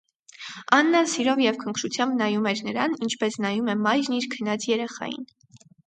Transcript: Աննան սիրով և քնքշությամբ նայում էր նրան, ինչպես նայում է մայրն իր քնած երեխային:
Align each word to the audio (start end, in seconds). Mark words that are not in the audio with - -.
Աննան 0.77 1.09
սիրով 1.11 1.41
և 1.43 1.59
քնքշությամբ 1.65 2.17
նայում 2.23 2.49
էր 2.55 2.65
նրան, 2.71 2.99
ինչպես 3.09 3.41
նայում 3.47 3.73
է 3.75 3.79
մայրն 3.87 4.21
իր 4.23 4.31
քնած 4.37 4.71
երեխային: 4.77 5.35